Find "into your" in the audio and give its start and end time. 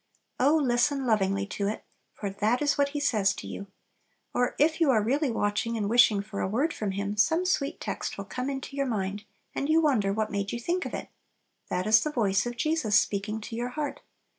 8.49-8.87